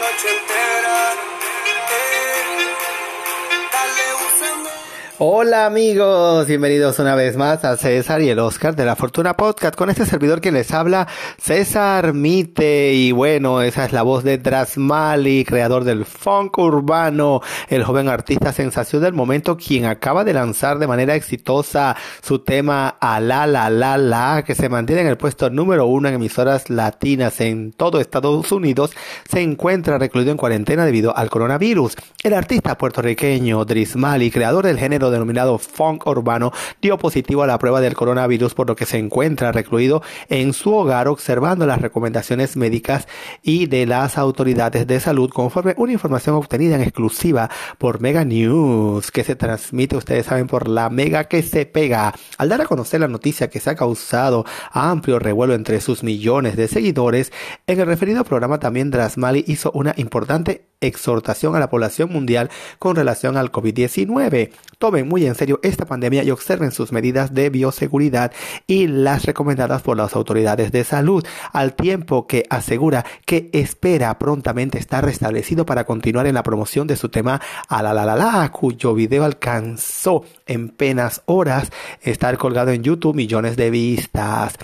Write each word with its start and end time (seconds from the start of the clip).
noche 0.00 0.28
entera. 0.28 1.35
Hola 5.18 5.64
amigos, 5.64 6.46
bienvenidos 6.46 6.98
una 6.98 7.14
vez 7.14 7.38
más 7.38 7.64
a 7.64 7.78
César 7.78 8.20
y 8.20 8.28
el 8.28 8.38
Oscar 8.38 8.76
de 8.76 8.84
la 8.84 8.96
Fortuna 8.96 9.34
Podcast 9.34 9.74
con 9.74 9.88
este 9.88 10.04
servidor 10.04 10.42
que 10.42 10.52
les 10.52 10.70
habla 10.72 11.08
César 11.38 12.12
Mite 12.12 12.92
y 12.92 13.12
bueno, 13.12 13.62
esa 13.62 13.86
es 13.86 13.94
la 13.94 14.02
voz 14.02 14.24
de 14.24 14.36
Drasmali, 14.36 15.46
creador 15.46 15.84
del 15.84 16.04
funk 16.04 16.58
urbano, 16.58 17.40
el 17.70 17.82
joven 17.82 18.10
artista 18.10 18.52
sensación 18.52 19.00
del 19.00 19.14
momento 19.14 19.56
quien 19.56 19.86
acaba 19.86 20.22
de 20.22 20.34
lanzar 20.34 20.78
de 20.78 20.86
manera 20.86 21.14
exitosa 21.14 21.96
su 22.20 22.40
tema 22.40 22.98
A 23.00 23.18
la 23.18 23.46
la 23.46 23.70
la 23.70 23.96
la 23.96 24.44
que 24.46 24.54
se 24.54 24.68
mantiene 24.68 25.00
en 25.00 25.08
el 25.08 25.16
puesto 25.16 25.48
número 25.48 25.86
uno 25.86 26.08
en 26.08 26.16
emisoras 26.16 26.68
latinas 26.68 27.40
en 27.40 27.72
todo 27.72 28.02
Estados 28.02 28.52
Unidos, 28.52 28.90
se 29.26 29.40
encuentra 29.40 29.96
recluido 29.96 30.30
en 30.30 30.36
cuarentena 30.36 30.84
debido 30.84 31.16
al 31.16 31.30
coronavirus. 31.30 31.96
El 32.22 32.34
artista 32.34 32.76
puertorriqueño 32.76 33.64
Drismali, 33.64 34.30
creador 34.30 34.66
del 34.66 34.78
género 34.78 35.05
denominado 35.10 35.58
funk 35.58 36.06
urbano, 36.06 36.52
dio 36.80 36.98
positivo 36.98 37.42
a 37.42 37.46
la 37.46 37.58
prueba 37.58 37.80
del 37.80 37.94
coronavirus 37.94 38.54
por 38.54 38.68
lo 38.68 38.76
que 38.76 38.86
se 38.86 38.98
encuentra 38.98 39.52
recluido 39.52 40.02
en 40.28 40.52
su 40.52 40.74
hogar 40.74 41.08
observando 41.08 41.66
las 41.66 41.80
recomendaciones 41.80 42.56
médicas 42.56 43.08
y 43.42 43.66
de 43.66 43.86
las 43.86 44.18
autoridades 44.18 44.86
de 44.86 45.00
salud 45.00 45.30
conforme 45.30 45.74
una 45.76 45.92
información 45.92 46.36
obtenida 46.36 46.76
en 46.76 46.82
exclusiva 46.82 47.50
por 47.78 48.00
Mega 48.00 48.24
News 48.24 49.10
que 49.10 49.24
se 49.24 49.36
transmite, 49.36 49.96
ustedes 49.96 50.26
saben, 50.26 50.46
por 50.46 50.68
la 50.68 50.90
Mega 50.90 51.24
que 51.24 51.42
se 51.42 51.66
pega. 51.66 52.14
Al 52.38 52.48
dar 52.48 52.60
a 52.60 52.66
conocer 52.66 53.00
la 53.00 53.08
noticia 53.08 53.48
que 53.48 53.60
se 53.60 53.70
ha 53.70 53.74
causado 53.74 54.44
amplio 54.72 55.18
revuelo 55.18 55.54
entre 55.54 55.80
sus 55.80 56.02
millones 56.02 56.56
de 56.56 56.68
seguidores, 56.68 57.32
en 57.66 57.80
el 57.80 57.86
referido 57.86 58.24
programa 58.24 58.58
también 58.58 58.90
Drasmali 58.90 59.44
hizo 59.46 59.70
una 59.72 59.94
importante 59.96 60.66
exhortación 60.80 61.56
a 61.56 61.60
la 61.60 61.70
población 61.70 62.12
mundial 62.12 62.50
con 62.78 62.96
relación 62.96 63.36
al 63.36 63.52
COVID-19. 63.52 64.50
Tomen 64.78 64.95
muy 65.04 65.26
en 65.26 65.34
serio 65.34 65.60
esta 65.62 65.86
pandemia 65.86 66.22
y 66.22 66.30
observen 66.30 66.72
sus 66.72 66.92
medidas 66.92 67.34
de 67.34 67.50
bioseguridad 67.50 68.32
y 68.66 68.86
las 68.86 69.24
recomendadas 69.24 69.82
por 69.82 69.96
las 69.96 70.14
autoridades 70.14 70.72
de 70.72 70.84
salud, 70.84 71.24
al 71.52 71.74
tiempo 71.74 72.26
que 72.26 72.44
asegura 72.50 73.04
que 73.24 73.50
espera 73.52 74.18
prontamente 74.18 74.78
estar 74.78 75.04
restablecido 75.04 75.66
para 75.66 75.84
continuar 75.84 76.26
en 76.26 76.34
la 76.34 76.42
promoción 76.42 76.86
de 76.86 76.96
su 76.96 77.08
tema 77.08 77.40
a 77.68 77.82
la 77.82 77.92
la 77.92 78.04
la 78.04 78.16
la, 78.16 78.50
cuyo 78.52 78.94
video 78.94 79.24
alcanzó 79.24 80.24
en 80.46 80.68
penas 80.68 81.22
horas 81.26 81.70
estar 82.02 82.38
colgado 82.38 82.70
en 82.70 82.82
YouTube 82.82 83.16
millones 83.16 83.56
de 83.56 83.70
vistas. 83.70 84.54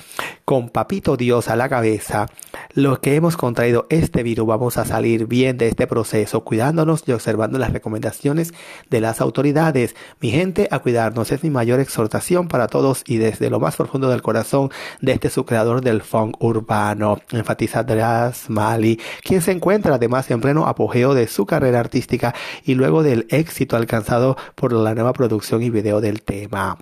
Con 0.45 0.71
papito 0.71 1.17
Dios 1.17 1.49
a 1.49 1.55
la 1.55 1.69
cabeza, 1.69 2.27
los 2.75 2.99
que 2.99 3.15
hemos 3.15 3.37
contraído 3.37 3.87
este 3.91 4.25
virus 4.25 4.45
vamos 4.47 4.77
a 4.77 4.85
salir 4.85 5.27
bien 5.27 5.57
de 5.57 5.69
este 5.69 5.87
proceso, 5.87 6.43
cuidándonos 6.43 7.05
y 7.07 7.13
observando 7.13 7.61
las 7.61 7.73
recomendaciones 7.73 8.53
de 8.91 9.01
las 9.01 9.21
autoridades. 9.21 9.95
Mi 10.21 10.31
gente, 10.31 10.67
a 10.73 10.81
cuidarnos 10.81 11.31
es 11.31 11.45
mi 11.45 11.51
mayor 11.51 11.79
exhortación 11.79 12.49
para 12.49 12.67
todos 12.67 13.05
y 13.07 13.19
desde 13.19 13.51
lo 13.51 13.61
más 13.61 13.77
profundo 13.77 14.11
del 14.11 14.23
corazón 14.23 14.71
de 15.01 15.13
este 15.13 15.31
su 15.31 15.47
creador 15.47 15.81
del 15.81 16.03
funk 16.03 16.43
urbano, 16.43 17.21
enfatiza 17.31 17.85
Dras 17.85 18.51
Mali, 18.51 18.99
quien 19.23 19.43
se 19.43 19.53
encuentra 19.53 19.95
además 19.95 20.29
en 20.33 20.41
pleno 20.41 20.67
apogeo 20.67 21.15
de 21.15 21.29
su 21.29 21.47
carrera 21.47 21.79
artística 21.79 22.35
y 22.65 22.75
luego 22.75 23.05
del 23.05 23.27
éxito 23.31 23.77
alcanzado 23.77 24.37
por 24.57 24.73
la 24.73 24.93
nueva 24.95 25.13
producción 25.13 25.63
y 25.63 25.71
video 25.71 26.01
del 26.01 26.23
tema. 26.23 26.79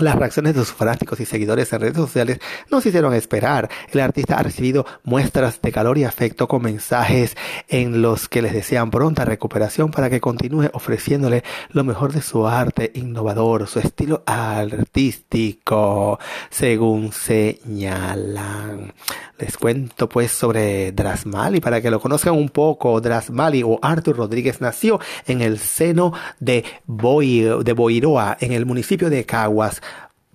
Las 0.00 0.14
reacciones 0.14 0.54
de 0.54 0.60
sus 0.60 0.72
fanáticos 0.72 1.18
y 1.18 1.26
seguidores 1.26 1.72
en 1.72 1.80
redes 1.80 1.96
sociales 1.96 2.38
no 2.70 2.80
se 2.80 2.90
hicieron 2.90 3.14
esperar. 3.14 3.68
El 3.90 4.00
artista 4.00 4.38
ha 4.38 4.42
recibido 4.42 4.86
muestras 5.02 5.60
de 5.60 5.72
calor 5.72 5.98
y 5.98 6.04
afecto 6.04 6.46
con 6.46 6.62
mensajes 6.62 7.36
en 7.68 8.00
los 8.00 8.28
que 8.28 8.42
les 8.42 8.52
desean 8.52 8.90
pronta 8.90 9.24
recuperación 9.24 9.90
para 9.90 10.08
que 10.08 10.20
continúe 10.20 10.70
ofreciéndole 10.72 11.42
lo 11.70 11.82
mejor 11.82 12.12
de 12.12 12.22
su 12.22 12.46
arte 12.46 12.92
innovador, 12.94 13.66
su 13.66 13.80
estilo 13.80 14.22
artístico, 14.26 16.18
según 16.50 17.12
señalan. 17.12 18.92
Les 19.38 19.56
cuento 19.56 20.08
pues 20.08 20.32
sobre 20.32 20.90
Drasmali 20.90 21.60
para 21.60 21.80
que 21.80 21.90
lo 21.90 22.00
conozcan 22.00 22.34
un 22.34 22.48
poco. 22.48 23.00
Drasmali 23.00 23.62
o 23.62 23.78
Arthur 23.82 24.16
Rodríguez 24.16 24.60
nació 24.60 25.00
en 25.26 25.42
el 25.42 25.58
seno 25.58 26.12
de, 26.40 26.64
Boi, 26.86 27.42
de 27.62 27.72
Boiroa, 27.72 28.36
en 28.40 28.52
el 28.52 28.66
municipio 28.66 29.10
de 29.10 29.24
Caguas, 29.24 29.80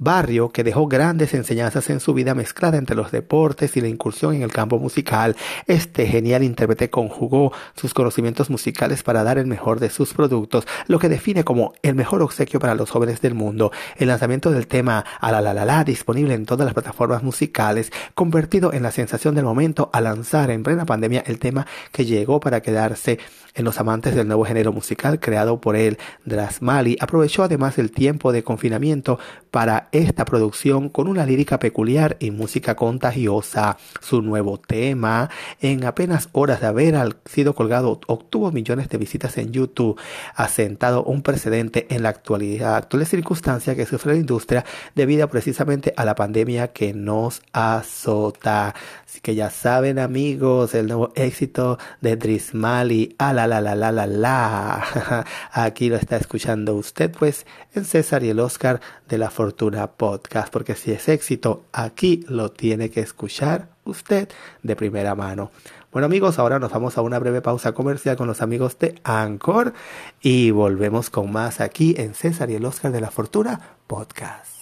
barrio 0.03 0.49
que 0.49 0.63
dejó 0.63 0.87
grandes 0.87 1.33
enseñanzas 1.33 1.89
en 1.89 1.99
su 1.99 2.13
vida 2.13 2.35
mezclada 2.35 2.77
entre 2.77 2.95
los 2.95 3.11
deportes 3.11 3.75
y 3.77 3.81
la 3.81 3.87
incursión 3.87 4.35
en 4.35 4.41
el 4.41 4.51
campo 4.51 4.79
musical. 4.79 5.35
Este 5.67 6.05
genial 6.07 6.43
intérprete 6.43 6.89
conjugó 6.89 7.51
sus 7.75 7.93
conocimientos 7.93 8.49
musicales 8.49 9.03
para 9.03 9.23
dar 9.23 9.37
el 9.37 9.47
mejor 9.47 9.79
de 9.79 9.89
sus 9.89 10.13
productos, 10.13 10.65
lo 10.87 10.99
que 10.99 11.09
define 11.09 11.43
como 11.43 11.73
el 11.81 11.95
mejor 11.95 12.21
obsequio 12.21 12.59
para 12.59 12.75
los 12.75 12.89
jóvenes 12.89 13.21
del 13.21 13.33
mundo. 13.33 13.71
El 13.97 14.07
lanzamiento 14.07 14.51
del 14.51 14.67
tema 14.67 15.05
A 15.19 15.83
disponible 15.83 16.33
en 16.33 16.45
todas 16.45 16.65
las 16.65 16.73
plataformas 16.73 17.23
musicales, 17.23 17.91
convertido 18.13 18.73
en 18.73 18.83
la 18.83 18.91
sensación 18.91 19.35
del 19.35 19.45
momento 19.45 19.89
al 19.93 20.05
lanzar 20.05 20.51
en 20.51 20.63
plena 20.63 20.85
pandemia 20.85 21.23
el 21.25 21.39
tema 21.39 21.65
que 21.91 22.05
llegó 22.05 22.39
para 22.39 22.61
quedarse 22.61 23.19
en 23.55 23.65
los 23.65 23.79
amantes 23.79 24.15
del 24.15 24.27
nuevo 24.27 24.45
género 24.45 24.71
musical 24.71 25.19
creado 25.19 25.61
por 25.61 25.75
él. 25.75 25.97
Drasmali 26.25 26.97
aprovechó 26.99 27.43
además 27.43 27.77
el 27.77 27.91
tiempo 27.91 28.31
de 28.31 28.43
confinamiento 28.43 29.19
para 29.51 29.89
esta 29.93 30.25
producción 30.25 30.89
con 30.89 31.07
una 31.07 31.25
lírica 31.25 31.59
peculiar 31.59 32.17
y 32.19 32.31
música 32.31 32.75
contagiosa. 32.75 33.77
Su 34.01 34.21
nuevo 34.21 34.57
tema, 34.57 35.29
en 35.61 35.85
apenas 35.85 36.29
horas 36.33 36.59
de 36.61 36.67
haber 36.67 37.15
sido 37.25 37.53
colgado, 37.53 38.01
obtuvo 38.07 38.51
millones 38.51 38.89
de 38.89 38.97
visitas 38.97 39.37
en 39.37 39.51
YouTube, 39.51 39.99
asentado 40.35 41.03
un 41.03 41.21
precedente 41.21 41.87
en 41.89 42.03
la 42.03 42.09
actualidad, 42.09 42.75
actual 42.75 43.05
circunstancia 43.05 43.75
que 43.75 43.85
sufre 43.85 44.13
la 44.13 44.19
industria 44.19 44.65
debido 44.95 45.27
precisamente 45.29 45.93
a 45.95 46.05
la 46.05 46.15
pandemia 46.15 46.69
que 46.69 46.93
nos 46.93 47.41
azota. 47.53 48.73
Así 49.05 49.19
que 49.21 49.35
ya 49.35 49.51
saben 49.51 49.99
amigos, 49.99 50.73
el 50.73 50.87
nuevo 50.87 51.11
éxito 51.15 51.77
de 52.01 52.15
Drismali, 52.15 53.15
a 53.19 53.33
la 53.33 53.45
la 53.45 53.61
la 53.61 53.75
la 53.75 53.91
la 53.91 54.07
la. 54.07 55.25
Aquí 55.51 55.89
lo 55.89 55.97
está 55.97 56.17
escuchando 56.17 56.75
usted 56.75 57.11
pues 57.11 57.45
en 57.75 57.85
César 57.85 58.23
y 58.23 58.29
el 58.29 58.39
Oscar 58.39 58.81
de 59.07 59.17
la 59.19 59.29
Fortuna 59.29 59.82
Podcast, 59.91 60.51
porque 60.51 60.75
si 60.75 60.91
es 60.91 61.09
éxito, 61.09 61.63
aquí 61.71 62.25
lo 62.27 62.51
tiene 62.51 62.89
que 62.89 63.01
escuchar 63.01 63.69
usted 63.85 64.29
de 64.61 64.75
primera 64.75 65.15
mano. 65.15 65.51
Bueno 65.91 66.05
amigos, 66.05 66.39
ahora 66.39 66.57
nos 66.57 66.71
vamos 66.71 66.97
a 66.97 67.01
una 67.01 67.19
breve 67.19 67.41
pausa 67.41 67.73
comercial 67.73 68.17
con 68.17 68.27
los 68.27 68.41
amigos 68.41 68.79
de 68.79 68.95
Anchor 69.03 69.73
y 70.21 70.51
volvemos 70.51 71.09
con 71.09 71.31
más 71.31 71.61
aquí 71.61 71.93
en 71.97 72.15
César 72.15 72.49
y 72.49 72.55
el 72.55 72.65
Oscar 72.65 72.91
de 72.91 73.01
la 73.01 73.11
Fortuna 73.11 73.59
Podcast. 73.85 74.52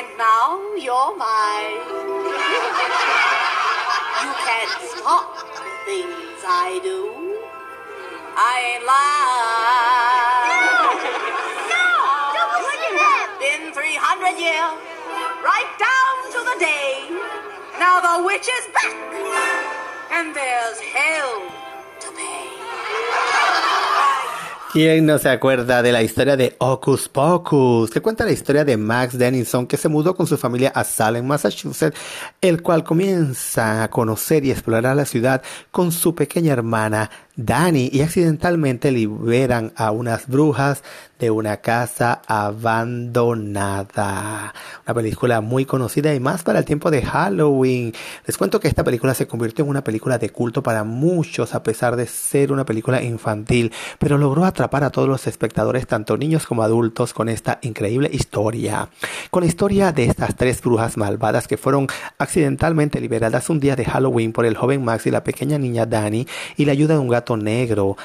And 0.00 0.16
now 0.16 0.56
you're 0.76 1.14
mine. 1.14 1.76
you 4.24 4.32
can't 4.48 4.72
stop 4.88 5.36
the 5.52 5.68
things 5.84 6.40
I 6.40 6.80
do. 6.82 7.36
I 8.32 8.54
ain't 8.70 8.84
lying. 8.88 10.56
No, 11.68 11.84
don't 12.32 12.64
look 12.64 12.80
at 12.80 12.96
him. 12.96 13.28
Been 13.44 13.76
300 13.76 14.40
years, 14.40 14.72
right 15.44 15.68
down 15.76 16.32
to 16.32 16.40
the 16.48 16.56
day. 16.64 17.12
Now 17.78 18.00
the 18.00 18.24
witch 18.24 18.48
is 18.48 18.66
back, 18.72 18.96
and 20.12 20.34
there's 20.34 20.80
hell 20.80 21.44
to 22.00 22.08
pay. 22.16 22.39
¿Quién 24.72 25.04
no 25.04 25.18
se 25.18 25.28
acuerda 25.28 25.82
de 25.82 25.90
la 25.90 26.00
historia 26.00 26.36
de 26.36 26.54
Hocus 26.58 27.08
Pocus? 27.08 27.90
Que 27.90 28.00
cuenta 28.00 28.24
la 28.24 28.30
historia 28.30 28.64
de 28.64 28.76
Max 28.76 29.18
Dennison 29.18 29.66
que 29.66 29.76
se 29.76 29.88
mudó 29.88 30.14
con 30.14 30.28
su 30.28 30.36
familia 30.36 30.70
a 30.72 30.84
Salem, 30.84 31.26
Massachusetts, 31.26 31.98
el 32.40 32.62
cual 32.62 32.84
comienza 32.84 33.82
a 33.82 33.90
conocer 33.90 34.44
y 34.44 34.52
explorar 34.52 34.94
la 34.94 35.06
ciudad 35.06 35.42
con 35.72 35.90
su 35.90 36.14
pequeña 36.14 36.52
hermana 36.52 37.10
Danny 37.36 37.88
y 37.92 38.02
accidentalmente 38.02 38.90
liberan 38.90 39.72
a 39.76 39.90
unas 39.92 40.26
brujas 40.26 40.82
de 41.20 41.30
una 41.30 41.58
casa 41.58 42.22
abandonada. 42.26 43.84
Una 44.86 44.94
película 44.94 45.42
muy 45.42 45.66
conocida 45.66 46.14
y 46.14 46.20
más 46.20 46.42
para 46.42 46.58
el 46.60 46.64
tiempo 46.64 46.90
de 46.90 47.02
Halloween. 47.02 47.92
Les 48.26 48.38
cuento 48.38 48.58
que 48.58 48.68
esta 48.68 48.84
película 48.84 49.12
se 49.14 49.26
convirtió 49.26 49.64
en 49.64 49.70
una 49.70 49.84
película 49.84 50.16
de 50.18 50.30
culto 50.30 50.62
para 50.62 50.82
muchos 50.82 51.54
a 51.54 51.62
pesar 51.62 51.96
de 51.96 52.06
ser 52.06 52.52
una 52.52 52.64
película 52.64 53.02
infantil, 53.02 53.70
pero 53.98 54.16
logró 54.16 54.46
atrapar 54.46 54.82
a 54.82 54.88
todos 54.90 55.08
los 55.08 55.26
espectadores, 55.26 55.86
tanto 55.86 56.16
niños 56.16 56.46
como 56.46 56.62
adultos, 56.62 57.12
con 57.12 57.28
esta 57.28 57.58
increíble 57.62 58.08
historia. 58.12 58.88
Con 59.30 59.42
la 59.42 59.48
historia 59.48 59.92
de 59.92 60.04
estas 60.04 60.34
tres 60.36 60.62
brujas 60.62 60.96
malvadas 60.96 61.46
que 61.46 61.58
fueron 61.58 61.86
accidentalmente 62.18 62.98
liberadas 63.00 63.50
un 63.50 63.60
día 63.60 63.76
de 63.76 63.84
Halloween 63.84 64.32
por 64.32 64.46
el 64.46 64.56
joven 64.56 64.82
Max 64.84 65.06
y 65.06 65.10
la 65.10 65.22
pequeña 65.22 65.58
niña 65.58 65.84
Danny 65.84 66.26
y 66.56 66.64
la 66.64 66.72
ayuda 66.72 66.94
de 66.94 67.00
un 67.00 67.08
gato 67.08 67.29
negro 67.36 67.96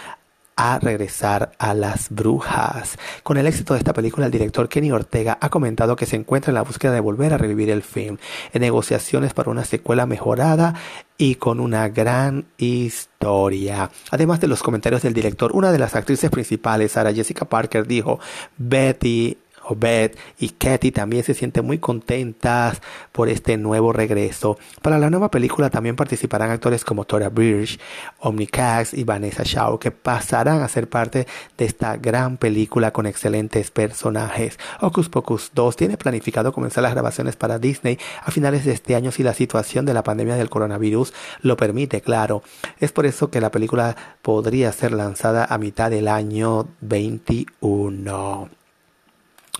a 0.55 0.79
regresar 0.79 1.51
a 1.59 1.73
las 1.73 2.09
brujas. 2.09 2.97
Con 3.23 3.37
el 3.37 3.47
éxito 3.47 3.73
de 3.73 3.79
esta 3.79 3.93
película, 3.93 4.25
el 4.25 4.31
director 4.31 4.69
Kenny 4.69 4.91
Ortega 4.91 5.37
ha 5.41 5.49
comentado 5.49 5.95
que 5.95 6.05
se 6.05 6.15
encuentra 6.15 6.51
en 6.51 6.55
la 6.55 6.61
búsqueda 6.61 6.93
de 6.93 7.01
volver 7.01 7.33
a 7.33 7.37
revivir 7.37 7.69
el 7.69 7.83
film, 7.83 8.17
en 8.53 8.61
negociaciones 8.61 9.33
para 9.33 9.51
una 9.51 9.65
secuela 9.65 10.05
mejorada 10.05 10.75
y 11.17 11.35
con 11.35 11.59
una 11.59 11.89
gran 11.89 12.45
historia. 12.57 13.91
Además 14.11 14.39
de 14.39 14.47
los 14.47 14.63
comentarios 14.63 15.01
del 15.01 15.13
director, 15.13 15.51
una 15.53 15.71
de 15.71 15.79
las 15.79 15.95
actrices 15.95 16.29
principales, 16.29 16.93
Sarah 16.93 17.13
Jessica 17.13 17.45
Parker, 17.45 17.85
dijo, 17.85 18.19
Betty 18.57 19.37
Obed 19.67 20.11
y 20.39 20.49
Katy 20.49 20.91
también 20.91 21.23
se 21.23 21.33
sienten 21.33 21.65
muy 21.65 21.79
contentas 21.79 22.81
por 23.11 23.29
este 23.29 23.57
nuevo 23.57 23.93
regreso. 23.93 24.57
Para 24.81 24.99
la 24.99 25.09
nueva 25.09 25.31
película 25.31 25.69
también 25.69 25.95
participarán 25.95 26.51
actores 26.51 26.83
como 26.83 27.05
Tora 27.05 27.29
Birch, 27.29 27.79
Omni 28.19 28.47
Cax 28.47 28.93
y 28.93 29.03
Vanessa 29.03 29.43
Shaw 29.43 29.79
que 29.79 29.91
pasarán 29.91 30.61
a 30.61 30.67
ser 30.67 30.89
parte 30.89 31.27
de 31.57 31.65
esta 31.65 31.97
gran 31.97 32.37
película 32.37 32.91
con 32.91 33.05
excelentes 33.05 33.71
personajes. 33.71 34.59
Ocus 34.81 35.09
Pocus 35.09 35.51
2 35.53 35.75
tiene 35.75 35.97
planificado 35.97 36.53
comenzar 36.53 36.83
las 36.83 36.93
grabaciones 36.93 37.35
para 37.35 37.59
Disney 37.59 37.97
a 38.23 38.31
finales 38.31 38.65
de 38.65 38.73
este 38.73 38.95
año 38.95 39.11
si 39.11 39.23
la 39.23 39.33
situación 39.33 39.85
de 39.85 39.93
la 39.93 40.03
pandemia 40.03 40.35
del 40.35 40.49
coronavirus 40.49 41.13
lo 41.41 41.57
permite, 41.57 42.01
claro. 42.01 42.43
Es 42.79 42.91
por 42.91 43.05
eso 43.05 43.29
que 43.29 43.41
la 43.41 43.51
película 43.51 43.95
podría 44.21 44.71
ser 44.71 44.91
lanzada 44.91 45.45
a 45.45 45.57
mitad 45.57 45.89
del 45.89 46.07
año 46.07 46.67
21. 46.81 48.64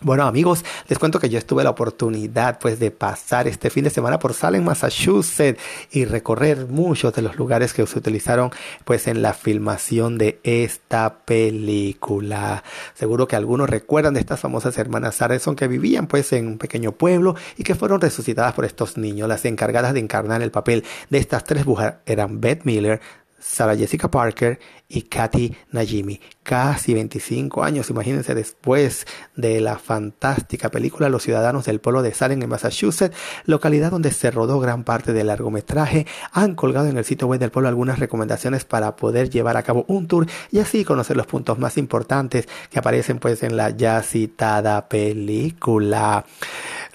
Bueno 0.01 0.25
amigos, 0.25 0.65
les 0.89 0.99
cuento 0.99 1.21
que 1.21 1.29
yo 1.29 1.37
estuve 1.37 1.63
la 1.63 1.69
oportunidad 1.69 2.59
pues 2.59 2.79
de 2.79 2.91
pasar 2.91 3.47
este 3.47 3.69
fin 3.69 3.85
de 3.85 3.89
semana 3.89 4.19
por 4.19 4.33
Salem, 4.33 4.61
Massachusetts 4.61 5.61
y 5.89 6.03
recorrer 6.03 6.67
muchos 6.67 7.13
de 7.13 7.21
los 7.21 7.37
lugares 7.37 7.73
que 7.73 7.87
se 7.87 7.97
utilizaron 7.97 8.51
pues 8.83 9.07
en 9.07 9.21
la 9.21 9.33
filmación 9.33 10.17
de 10.17 10.41
esta 10.43 11.19
película. 11.19 12.63
Seguro 12.93 13.29
que 13.29 13.37
algunos 13.37 13.69
recuerdan 13.69 14.15
de 14.15 14.19
estas 14.19 14.41
famosas 14.41 14.77
hermanas 14.77 15.15
Sarson 15.15 15.55
que 15.55 15.69
vivían 15.69 16.07
pues 16.07 16.33
en 16.33 16.47
un 16.47 16.57
pequeño 16.57 16.91
pueblo 16.91 17.35
y 17.55 17.63
que 17.63 17.73
fueron 17.73 18.01
resucitadas 18.01 18.53
por 18.53 18.65
estos 18.65 18.97
niños. 18.97 19.29
Las 19.29 19.45
encargadas 19.45 19.93
de 19.93 20.01
encarnar 20.01 20.41
el 20.41 20.51
papel 20.51 20.83
de 21.09 21.19
estas 21.19 21.45
tres 21.45 21.63
brujas 21.63 21.95
eran 22.05 22.41
Beth 22.41 22.65
Miller, 22.65 22.99
Sarah 23.47 23.75
Jessica 23.75 24.09
Parker 24.09 24.59
y 24.89 25.03
Katy 25.03 25.55
Najimi. 25.71 26.19
Casi 26.41 26.93
25 26.93 27.63
años, 27.63 27.89
imagínense, 27.89 28.33
después 28.33 29.05
de 29.35 29.61
la 29.61 29.77
fantástica 29.77 30.69
película 30.69 31.09
Los 31.09 31.23
Ciudadanos 31.23 31.65
del 31.65 31.79
Pueblo 31.79 32.01
de 32.01 32.13
Salem 32.13 32.41
en 32.41 32.49
Massachusetts, 32.49 33.15
localidad 33.45 33.91
donde 33.91 34.11
se 34.11 34.31
rodó 34.31 34.59
gran 34.59 34.83
parte 34.83 35.13
del 35.13 35.27
largometraje, 35.27 36.07
han 36.31 36.55
colgado 36.55 36.87
en 36.87 36.97
el 36.97 37.05
sitio 37.05 37.27
web 37.27 37.39
del 37.39 37.51
pueblo 37.51 37.69
algunas 37.69 37.99
recomendaciones 37.99 38.65
para 38.65 38.95
poder 38.95 39.29
llevar 39.29 39.57
a 39.57 39.63
cabo 39.63 39.85
un 39.87 40.07
tour 40.07 40.27
y 40.51 40.59
así 40.59 40.83
conocer 40.83 41.15
los 41.15 41.27
puntos 41.27 41.59
más 41.59 41.77
importantes 41.77 42.47
que 42.69 42.79
aparecen 42.79 43.19
pues 43.19 43.43
en 43.43 43.57
la 43.57 43.69
ya 43.69 44.01
citada 44.01 44.89
película. 44.89 46.25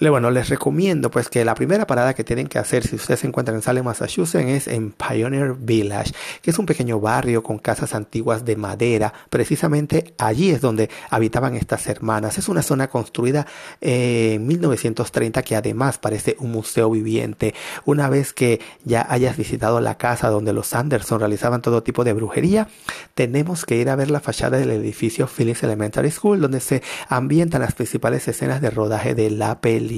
Bueno, 0.09 0.31
les 0.31 0.49
recomiendo 0.49 1.11
pues 1.11 1.29
que 1.29 1.45
la 1.45 1.53
primera 1.53 1.85
parada 1.85 2.15
que 2.15 2.23
tienen 2.23 2.47
que 2.47 2.57
hacer 2.57 2.85
si 2.85 2.95
ustedes 2.95 3.19
se 3.19 3.27
encuentran 3.27 3.55
en 3.57 3.61
Salem, 3.61 3.85
Massachusetts 3.85 4.43
es 4.45 4.67
en 4.67 4.91
Pioneer 4.91 5.53
Village, 5.53 6.11
que 6.41 6.49
es 6.49 6.57
un 6.57 6.65
pequeño 6.65 6.99
barrio 6.99 7.43
con 7.43 7.59
casas 7.59 7.93
antiguas 7.93 8.43
de 8.43 8.55
madera. 8.55 9.13
Precisamente 9.29 10.15
allí 10.17 10.49
es 10.49 10.59
donde 10.59 10.89
habitaban 11.11 11.55
estas 11.55 11.85
hermanas. 11.87 12.39
Es 12.39 12.49
una 12.49 12.63
zona 12.63 12.87
construida 12.87 13.45
en 13.79 14.47
1930 14.47 15.43
que 15.43 15.55
además 15.55 15.99
parece 15.99 16.35
un 16.39 16.51
museo 16.51 16.89
viviente. 16.89 17.53
Una 17.85 18.09
vez 18.09 18.33
que 18.33 18.59
ya 18.83 19.05
hayas 19.07 19.37
visitado 19.37 19.81
la 19.81 19.99
casa 19.99 20.29
donde 20.29 20.51
los 20.51 20.73
Anderson 20.73 21.19
realizaban 21.19 21.61
todo 21.61 21.83
tipo 21.83 22.03
de 22.03 22.13
brujería, 22.13 22.67
tenemos 23.13 23.65
que 23.65 23.77
ir 23.77 23.89
a 23.89 23.95
ver 23.95 24.09
la 24.09 24.19
fachada 24.19 24.57
del 24.57 24.71
edificio 24.71 25.27
Phillips 25.27 25.61
Elementary 25.61 26.09
School, 26.09 26.41
donde 26.41 26.59
se 26.59 26.81
ambientan 27.07 27.61
las 27.61 27.73
principales 27.73 28.27
escenas 28.27 28.61
de 28.61 28.71
rodaje 28.71 29.13
de 29.13 29.29
la 29.29 29.61
película 29.61 29.90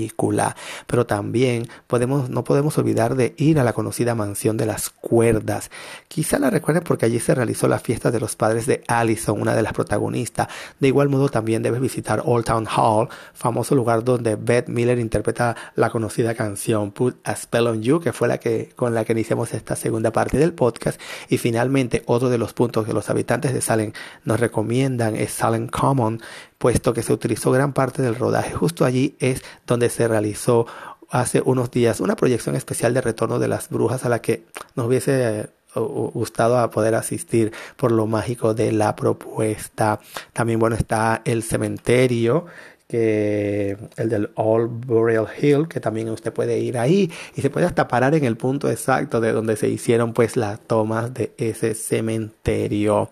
pero 0.87 1.05
también 1.05 1.67
podemos, 1.87 2.29
no 2.29 2.43
podemos 2.43 2.77
olvidar 2.77 3.15
de 3.15 3.33
ir 3.37 3.59
a 3.59 3.63
la 3.63 3.73
conocida 3.73 4.15
mansión 4.15 4.57
de 4.57 4.65
las 4.65 4.89
cuerdas. 4.89 5.69
Quizá 6.07 6.39
la 6.39 6.49
recuerden 6.49 6.83
porque 6.83 7.05
allí 7.05 7.19
se 7.19 7.35
realizó 7.35 7.67
la 7.67 7.79
fiesta 7.79 8.11
de 8.11 8.19
los 8.19 8.35
padres 8.35 8.65
de 8.65 8.83
Allison, 8.87 9.39
una 9.39 9.55
de 9.55 9.61
las 9.61 9.73
protagonistas. 9.73 10.47
De 10.79 10.87
igual 10.87 11.09
modo 11.09 11.29
también 11.29 11.63
debes 11.63 11.81
visitar 11.81 12.21
Old 12.25 12.45
Town 12.45 12.67
Hall, 12.67 13.09
famoso 13.33 13.75
lugar 13.75 14.03
donde 14.03 14.35
Beth 14.35 14.67
Miller 14.67 14.99
interpreta 14.99 15.55
la 15.75 15.89
conocida 15.89 16.33
canción 16.33 16.91
Put 16.91 17.17
a 17.23 17.35
Spell 17.35 17.67
on 17.67 17.81
You, 17.81 17.99
que 17.99 18.13
fue 18.13 18.27
la 18.27 18.37
que 18.37 18.71
con 18.75 18.93
la 18.93 19.05
que 19.05 19.13
iniciamos 19.13 19.53
esta 19.53 19.75
segunda 19.75 20.11
parte 20.11 20.37
del 20.37 20.53
podcast. 20.53 20.99
Y 21.29 21.37
finalmente 21.37 22.03
otro 22.05 22.29
de 22.29 22.37
los 22.37 22.53
puntos 22.53 22.85
que 22.85 22.93
los 22.93 23.09
habitantes 23.09 23.53
de 23.53 23.61
Salem 23.61 23.91
nos 24.23 24.39
recomiendan 24.39 25.15
es 25.15 25.31
Salem 25.31 25.67
Common, 25.67 26.21
puesto 26.63 26.94
que 26.94 27.04
se 27.04 27.12
utilizó 27.12 27.51
gran 27.51 27.74
parte 27.74 28.01
del 28.01 28.15
rodaje. 28.15 28.54
Justo 28.54 28.86
allí 28.86 29.18
es 29.19 29.44
donde 29.68 29.89
se 29.89 30.07
realizó 30.07 30.65
hace 31.10 31.42
unos 31.44 31.69
días 31.71 32.00
una 32.00 32.15
proyección 32.15 32.56
especial 32.56 32.94
de 32.94 33.01
Retorno 33.01 33.38
de 33.38 33.50
las 33.50 33.68
Brujas 33.68 34.06
a 34.06 34.10
la 34.10 34.21
que 34.21 34.45
nos 34.74 34.88
hubiese 34.88 35.42
eh, 35.42 35.48
gustado 35.75 36.69
poder 36.69 36.95
asistir 36.95 37.51
por 37.75 37.92
lo 37.92 38.07
mágico 38.07 38.54
de 38.54 38.71
la 38.71 38.95
propuesta. 38.95 40.00
También, 40.31 40.57
bueno, 40.57 40.77
está 40.77 41.21
el 41.25 41.44
cementerio 41.44 42.45
que 42.88 43.77
el 43.97 44.09
del 44.09 44.31
Old 44.35 44.85
Burial 44.85 45.27
Hill, 45.39 45.68
que 45.68 45.80
también 45.80 46.09
usted 46.09 46.31
puede 46.31 46.59
ir 46.59 46.77
ahí 46.77 47.12
y 47.35 47.41
se 47.41 47.50
puede 47.50 47.65
hasta 47.65 47.88
parar 47.88 48.15
en 48.15 48.24
el 48.24 48.38
punto 48.38 48.69
exacto 48.69 49.21
de 49.21 49.31
donde 49.31 49.56
se 49.56 49.68
hicieron 49.68 50.13
pues 50.13 50.38
las 50.38 50.59
tomas 50.59 51.13
de 51.13 51.33
ese 51.38 51.74
cementerio. 51.75 53.12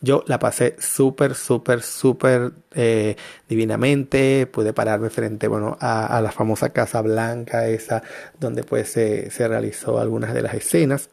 Yo 0.00 0.22
la 0.26 0.38
pasé 0.38 0.76
súper, 0.78 1.34
súper, 1.34 1.82
súper 1.82 2.52
eh, 2.74 3.16
divinamente. 3.48 4.46
Pude 4.46 4.72
pararme 4.72 5.10
frente, 5.10 5.48
bueno, 5.48 5.76
a, 5.80 6.20
la 6.22 6.30
famosa 6.30 6.70
Casa 6.70 7.00
Blanca, 7.00 7.66
esa 7.68 8.02
donde 8.38 8.62
pues 8.62 8.90
se, 8.90 9.30
se 9.30 9.48
realizó 9.48 9.98
algunas 9.98 10.34
de 10.34 10.42
las 10.42 10.54
escenas. 10.54 11.08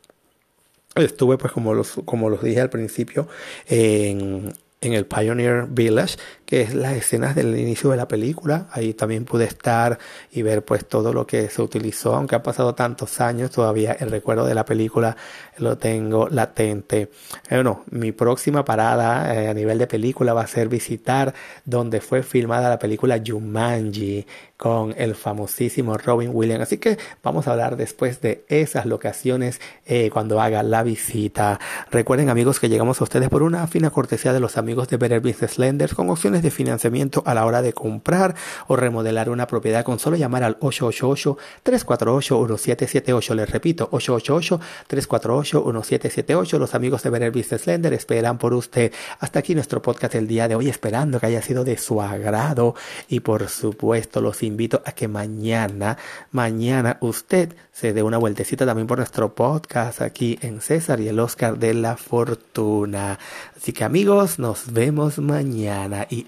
Estuve, 0.95 1.37
pues, 1.37 1.51
como 1.51 1.73
los, 1.73 1.93
como 2.05 2.29
los 2.29 2.43
dije 2.43 2.61
al 2.61 2.69
principio, 2.69 3.27
en, 3.67 4.53
en 4.81 4.93
el 4.93 5.05
Pioneer 5.05 5.65
Village, 5.67 6.17
que 6.53 6.61
es 6.61 6.75
las 6.75 6.93
escenas 6.93 7.33
del 7.33 7.57
inicio 7.57 7.89
de 7.89 7.97
la 7.97 8.07
película. 8.07 8.67
Ahí 8.71 8.93
también 8.93 9.25
pude 9.25 9.45
estar 9.45 9.97
y 10.31 10.43
ver 10.43 10.63
pues 10.63 10.85
todo 10.85 11.11
lo 11.11 11.25
que 11.25 11.49
se 11.49 11.63
utilizó, 11.63 12.13
aunque 12.13 12.35
ha 12.35 12.43
pasado 12.43 12.75
tantos 12.75 13.19
años, 13.21 13.49
todavía 13.49 13.93
el 13.93 14.11
recuerdo 14.11 14.45
de 14.45 14.53
la 14.53 14.63
película 14.63 15.17
lo 15.57 15.79
tengo 15.79 16.29
latente. 16.29 17.09
Eh, 17.49 17.55
bueno, 17.55 17.83
mi 17.89 18.11
próxima 18.11 18.63
parada 18.63 19.33
eh, 19.33 19.49
a 19.49 19.53
nivel 19.55 19.79
de 19.79 19.87
película 19.87 20.33
va 20.33 20.41
a 20.41 20.47
ser 20.47 20.69
visitar 20.69 21.33
donde 21.65 22.01
fue 22.01 22.21
filmada 22.21 22.69
la 22.69 22.77
película 22.77 23.19
Jumanji 23.25 24.27
con 24.57 24.93
el 24.97 25.15
famosísimo 25.15 25.97
Robin 25.97 26.29
Williams. 26.31 26.61
Así 26.61 26.77
que 26.77 26.99
vamos 27.23 27.47
a 27.47 27.51
hablar 27.51 27.77
después 27.77 28.21
de 28.21 28.45
esas 28.47 28.85
locaciones 28.85 29.59
eh, 29.85 30.11
cuando 30.13 30.39
haga 30.39 30.61
la 30.61 30.83
visita. 30.83 31.59
Recuerden 31.89 32.29
amigos 32.29 32.59
que 32.59 32.69
llegamos 32.69 33.01
a 33.01 33.05
ustedes 33.05 33.29
por 33.29 33.41
una 33.41 33.65
fina 33.65 33.89
cortesía 33.89 34.33
de 34.33 34.39
los 34.39 34.55
amigos 34.55 34.87
de 34.87 34.97
Better 34.97 35.19
Business 35.19 35.57
Lenders 35.57 35.95
con 35.95 36.09
opciones 36.11 36.42
de 36.43 36.51
financiamiento 36.51 37.23
a 37.25 37.33
la 37.33 37.45
hora 37.45 37.63
de 37.63 37.73
comprar 37.73 38.35
o 38.67 38.75
remodelar 38.75 39.29
una 39.29 39.47
propiedad 39.47 39.83
con 39.83 39.97
solo 39.97 40.15
llamar 40.15 40.43
al 40.43 40.59
888-348-1778. 40.59 43.33
Les 43.33 43.49
repito, 43.49 43.89
888-348-1778. 43.91 46.59
Los 46.59 46.75
amigos 46.75 47.01
de 47.03 47.09
Better 47.09 47.31
Business 47.31 47.65
Lender 47.65 47.93
esperan 47.93 48.37
por 48.37 48.53
usted. 48.53 48.91
Hasta 49.19 49.39
aquí 49.39 49.55
nuestro 49.55 49.81
podcast 49.81 50.13
el 50.15 50.27
día 50.27 50.47
de 50.47 50.55
hoy, 50.55 50.69
esperando 50.69 51.19
que 51.19 51.25
haya 51.25 51.41
sido 51.41 51.63
de 51.63 51.77
su 51.77 51.99
agrado 52.01 52.75
y 53.07 53.21
por 53.21 53.47
supuesto 53.49 54.21
los 54.21 54.43
invito 54.43 54.83
a 54.85 54.91
que 54.91 55.07
mañana, 55.07 55.97
mañana 56.31 56.97
usted 57.01 57.55
se 57.71 57.93
dé 57.93 58.03
una 58.03 58.17
vueltecita 58.17 58.65
también 58.65 58.87
por 58.87 58.97
nuestro 58.99 59.33
podcast 59.33 60.01
aquí 60.01 60.37
en 60.41 60.59
César 60.61 60.99
y 60.99 61.07
el 61.07 61.19
Oscar 61.19 61.57
de 61.57 61.73
la 61.73 61.97
Fortuna. 61.97 63.17
Así 63.57 63.73
que 63.73 63.83
amigos, 63.83 64.37
nos 64.39 64.73
vemos 64.73 65.19
mañana 65.19 66.07
y 66.09 66.25